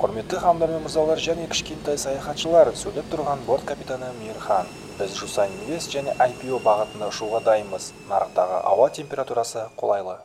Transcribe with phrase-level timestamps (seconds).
[0.00, 5.92] құрметті ханымдар мен мырзалар және кішкентай саяхатшылар сөйлеп тұрған борт капитаны мейірхан біз жусан инвест
[5.92, 7.90] және IPO бағытында ұшуға дайынбыз.
[8.08, 10.16] Нарықтағы ауа температурасы қолайлы.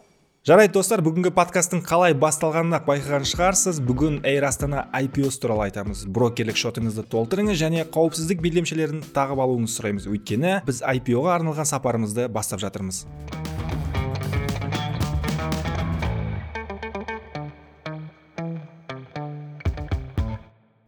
[0.47, 3.83] Жарайды достар бүгінгі подкасттың қалай басталғанын байқаған шығарсыз.
[3.83, 6.05] Бүгін эйр астана IPOs туралы айтамыз.
[6.07, 10.05] Брокерлік шотыңызды толтырыңыз және қауіпсіздік белдемшелерін тағып алуыңызды сұраймыз.
[10.07, 13.07] Өйткені біз IPO-ға арналған сапарымызды бастап жатырмыз.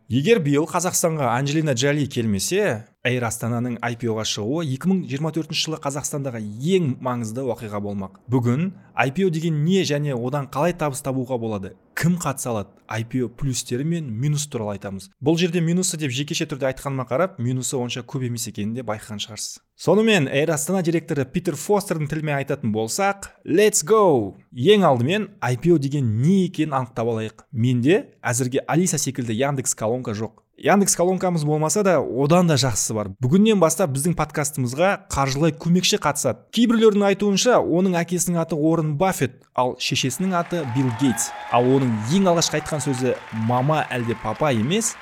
[0.08, 6.42] Егер биыл қазақстанға анджелина джоли келмесе эйр астананың IPO-ға шығуы 2024 жылы қазақстандағы
[6.76, 8.18] ең маңызды оқиға болмақ.
[8.28, 8.72] Бүгін
[9.08, 11.76] IPO деген не және одан қалай табыс табуға болады?
[11.98, 12.74] Кім қатыса алады?
[12.88, 15.10] IPO плюстері мен минус туралы айтамыз.
[15.24, 19.24] Бұл жерде минусы деп жекеше түрде айтқаныма қарап минусы онша көп емес екенін де байқаған
[19.24, 19.60] шығарсыз.
[19.78, 24.36] Сонымен эйр астана директоры питер фостердің тілімен айтатын болсақ let's go!
[24.54, 27.48] Ең алдымен IPO деген не екенін анықтап алайық.
[27.52, 30.44] Менде әзірге алиса секілді яндекс колонка жоқ.
[30.58, 33.12] Яндекс колонкамыз болмаса да одан да жақсысы бар.
[33.22, 36.46] Бүгіннен бастап біздің подкастымызға қаржылай көмекші қатысады.
[36.52, 41.30] Кейбіреулердің айтуынша оның әкесінің аты орын баффет ал шешесінің аты билл гейтс.
[41.52, 43.16] Ал оның ең алғашқы айтқан сөзі
[43.48, 44.96] мама әлде папа емес?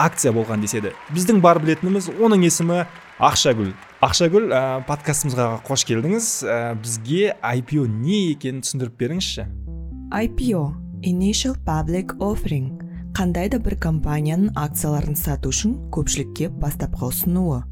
[0.00, 0.94] акция болған деседі.
[1.12, 2.84] Біздің бар білетініміз оның есімі
[3.20, 3.74] ақшагүл.
[4.00, 6.28] Ақшагүл ә, подкастымызға қош келдіңіз.
[6.48, 9.48] Ә, бізге IPO не екенін түсіндіріп беріңізші.
[10.08, 10.70] IPO
[11.04, 12.79] Initial Public Offering.
[13.16, 17.62] Қандай да бір компанияның акцияларын сату үшін көпшілікке бастапқы ұсынуы.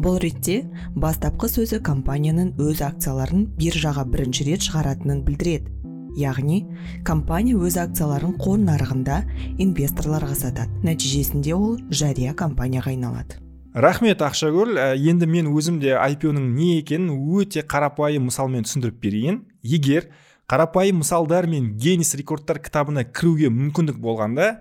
[0.00, 0.62] Бұл ретте
[0.98, 5.70] бастапқы сөзі компанияның өз акцияларын биржаға бірінші рет шығаратынын білдіреді.
[6.18, 6.64] Яғни
[7.06, 9.20] компания өз акцияларын қор нарығында
[9.62, 10.72] инвесторларға сатады.
[10.86, 13.38] Нәтижесінде ол жария компанияға айналады.
[13.74, 14.74] Рахмет ақшагүл.
[14.74, 19.44] Ә, енді мен өзім де IPO-ның не екенін өте қарапайым мысалмен түсіндіріп берейін.
[19.62, 20.10] Егер
[20.50, 24.56] қарапайым мысалдар мен генис рекордтар кітабына кіруге мүмкіндік болғанда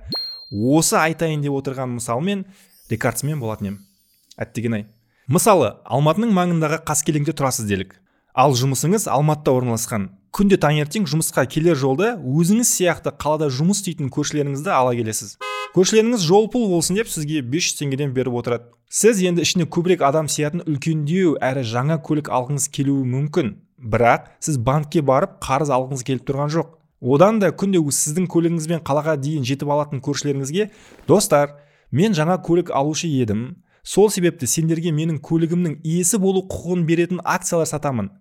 [0.49, 2.45] осы айтайын деп отырған мысалмен
[2.89, 3.79] рекардсмен болатын едім
[4.39, 4.85] әттеген ай.
[5.29, 7.93] Мысалы алматының маңындағы қаскелеңде тұрасыз делік.
[8.33, 10.07] Ал жұмысыңыз алматыда орналасқан.
[10.33, 15.37] Күнде таңертең жұмысқа келер жолда өзіңіз сияқты қалада жұмыс істейтін көршілеріңізді ала келесіз.
[15.75, 18.69] Көршілеріңіз жол пұл болсын деп сізге 500 теңгеден беріп отырады.
[18.89, 23.53] Сіз енді ішіне көбірек адам сиятын үлкендеу әрі жаңа көлік алғыңыз келуі мүмкін.
[23.77, 26.73] Бірақ сіз банкке барып қарыз алғыңыз келіп тұрған жоқ.
[27.01, 30.69] Одан да күнде сіздің көлігіңізбен қалаға дейін жетіп алатын көршілеріңізге
[31.07, 31.55] достар
[31.91, 33.63] мен жаңа көлік алушы едім.
[33.83, 38.11] Сол себепті сендерге менің көлігімнің иесі болу құқығын беретін акциялар сатамын.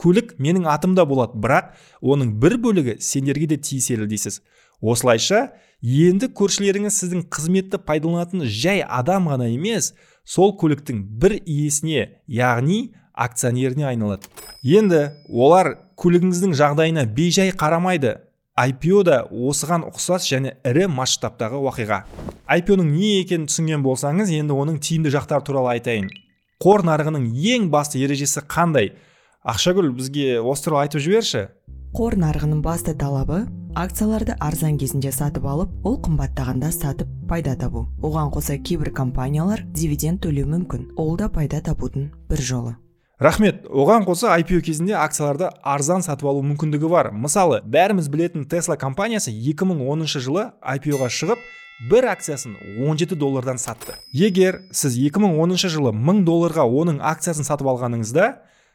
[0.00, 4.40] Көлік менің атымда болады бірақ оның бір бөлігі сендерге де тиесілі дейсіз.
[4.80, 5.52] Осылайша
[5.84, 9.92] енді көршілеріңіз сіздің қызметті пайдаланатын жай адам ғана емес
[10.24, 14.28] сол көліктің бір иесіне яғни акционеріне айналады.
[14.62, 18.18] Енді олар көлігіңіздің жағдайына бейжай қарамайды.
[18.54, 22.04] IPO да осыған ұқсас және ірі масштабтағы оқиға
[22.44, 26.10] IPO-ның не екенін түсінген болсаңыз енді оның тиімді жақтары туралы айтайын.
[26.62, 28.92] Қор нарығының ең басты ережесі қандай?
[29.42, 31.48] Ақшагүл бізге осы туралы айтып жіберші.
[31.96, 37.88] Қор нарығының басты талабы акцияларды арзан кезінде сатып алып ол қымбаттағанда сатып пайда табу.
[38.02, 40.88] Оған қоса кейбір компаниялар дивиденд төлеуі мүмкін.
[40.96, 42.76] Ол да пайда табудың бір жолы.
[43.24, 43.64] Рахмет.
[43.66, 47.10] Оған қоса IPO кезінде акцияларды арзан сатып алу мүмкіндігі бар.
[47.12, 51.40] Мысалы бәріміз білетін Tesla компаниясы 2010 жылы IPO-ға шығып
[51.88, 53.96] бір акциясын 17 доллардан сатты.
[54.12, 58.28] Егер сіз 2010 жылы 1000 долларға оның акциясын сатып алғаныңызда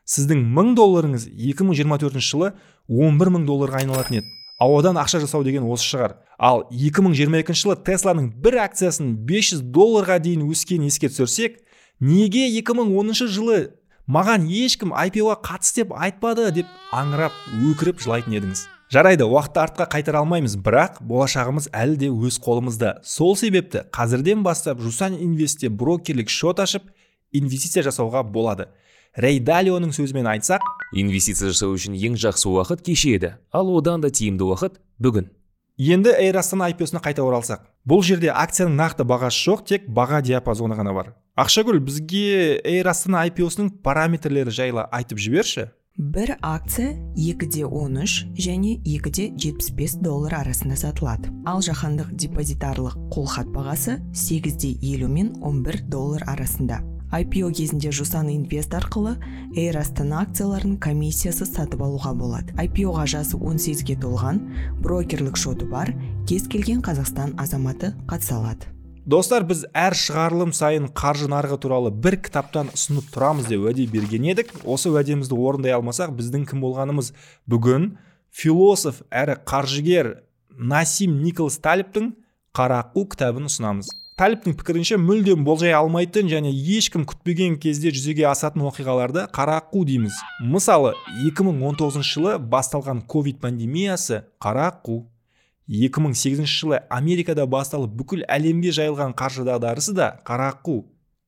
[0.09, 2.53] сіздің 1000 долларыңыз 2024 жылы
[2.89, 4.35] 11 мың долларға айналатын еді.
[4.59, 6.17] Ауадан ақша жасау деген осы шығар.
[6.39, 11.61] Ал 2022 жылы тесланың бір акциясын 500 долларға дейін өскенін еске түсірсек
[11.99, 13.59] неге 2010 жылы
[14.09, 17.35] маған ешкім IPO-ға қатыс деп айтпады деп аңырап
[17.69, 18.63] өкіріп жылайтын едіңіз.
[18.89, 22.95] Жарайды уақытты артқа қайтара алмаймыз бірақ болашағымыз әлі де өз қолымызда.
[23.05, 26.89] Сол себепті қазірден бастап жусан инвестте брокерлік шот ашып
[27.31, 28.71] инвестиция жасауға болады.
[29.13, 30.65] Рей далионың сөзімен айтсақ
[30.97, 33.35] инвестиция жасау үшін ең жақсы уақыт кеше еді.
[33.53, 35.29] Ал одан да тиімді уақыт бүгін.
[35.77, 37.61] Енді эйр астана IPO-сына қайта оралсақ.
[37.85, 41.13] Бұл жерде акцияның нақты бағасы жоқ тек баға диапазоны ғана бар.
[41.39, 45.69] Ақшагүл бізге эйр астана IPO-сының параметрлері жайлы айтып жіберші.
[45.99, 51.31] Бір акция 2-де 13 және 2-де 75 доллар арасында сатылады.
[51.47, 56.81] Ал жаһандық депозитарлық қолхат бағасы 8-де 50 мен 11 доллар арасында.
[57.11, 59.15] IPO кезінде жусан инвест арқылы
[59.55, 62.51] эйр астана акцияларын комиссиясы сатып алуға болады.
[62.59, 64.43] IPO-ға жасы 18-ге толған
[64.83, 65.95] брокерлік шоты бар.
[66.27, 68.69] Кез келген қазақстан азаматы қатыса алады.
[69.09, 74.27] Достар біз әр шығарылым сайын қаржы нарығы туралы бір кітаптан ұсынып тұрамыз деп уәде берген
[74.29, 74.51] едік.
[74.69, 77.13] Осы уәдемізді орындай алмасақ біздің кім болғанымыз
[77.49, 77.95] бүгін
[78.29, 80.11] философ әрі қаржыгер
[80.59, 82.11] насим николас талиптің
[82.53, 83.89] қара аққу кітабын ұсынамыз.
[84.19, 90.17] Талиптің пікірінше мүлдем болжай алмайтын және ешкім күтпеген кезде жүзеге асатын оқиғаларды қара аққу дейміз.
[90.43, 90.91] Мысалы
[91.23, 95.05] 2019 жылы басталған ковид пандемиясы қара аққу
[95.69, 100.79] 2008 жылы америкада басталып бүкіл әлемге жайылған қаржы дағдарысы да қара аққу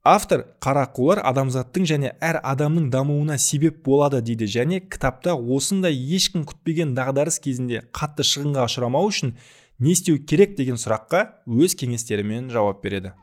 [0.03, 6.47] автор қара аққулар адамзаттың және әр адамның дамуына себеп болады дейді және кітапта осындай ешкім
[6.49, 9.35] күтпеген дағдарыс кезінде қатты шығынға ұшырамау үшін
[9.77, 13.13] не істеу керек деген сұраққа өз кеңестерімен жауап береді.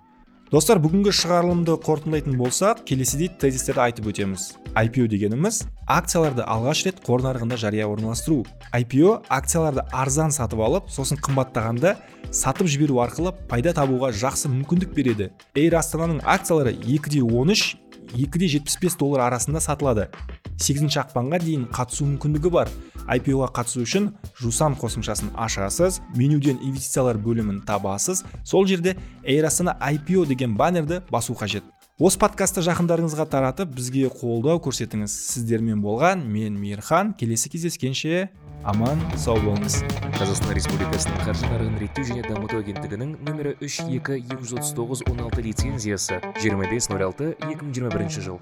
[0.48, 4.46] Достар бүгінгі шығарылымды қорытындылайтын болсақ келесідей тезистерді айтып өтеміз.
[4.80, 8.46] IPO дегеніміз акцияларды алғаш рет қор нарығында жария орналастыру.
[8.72, 11.98] IPO акцияларды арзан сатып алып сосын қымбаттағанда
[12.32, 15.28] сатып жіберу арқылы пайда табуға жақсы мүмкіндік береді.
[15.52, 17.76] Эйр астананың акциялары 2 13
[18.16, 20.08] 2 75 доллар арасында сатылады.
[20.56, 22.72] 8 ақпанға дейін қатысу мүмкіндігі бар.
[23.08, 30.26] IPO-ға қатысу үшін жусан қосымшасын ашасыз менюден инвестициялар бөлімін табасыз сол жерде эйр астана IPO
[30.26, 31.64] деген баннерді басу қажет.
[31.98, 35.10] Осы подкастты жақындарыңызға таратып бізге қолдау көрсетіңіз.
[35.32, 38.28] Сіздермен болған мен мейірхан келесі кездескенше
[38.62, 39.80] аман сау болыңыз.
[40.14, 45.06] Қазақстан республикасының қаржы нарығын реттеу және дамыту агенттігінің нөмірі үш екі екі жүз отыз тоғыз
[45.10, 46.22] он алты лицензиясы.
[46.38, 48.38] жиырма бес нөл алты екі мың жиырма бірінші жыл.